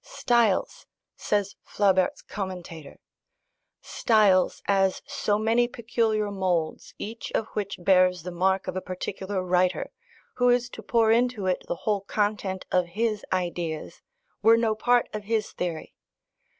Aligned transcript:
Styles 0.03 0.87
(says 1.15 1.55
Flaubert's 1.61 2.23
commentator), 2.23 2.97
Styles, 3.81 4.63
as 4.65 5.03
so 5.05 5.37
many 5.37 5.67
peculiar 5.67 6.31
moulds, 6.31 6.95
each 6.97 7.31
of 7.33 7.45
which 7.49 7.75
bears 7.77 8.23
the 8.23 8.31
mark 8.31 8.67
of 8.67 8.75
a 8.75 8.81
particular 8.81 9.43
writer, 9.43 9.91
who 10.37 10.49
is 10.49 10.69
to 10.69 10.81
pour 10.81 11.11
into 11.11 11.45
it 11.45 11.63
the 11.67 11.75
whole 11.85 12.01
content 12.01 12.65
of 12.71 12.87
his 12.97 13.23
ideas, 13.31 14.01
were 14.41 14.57
no 14.57 14.73
part 14.73 15.07
of 15.13 15.25
his 15.25 15.51
theory. 15.51 15.93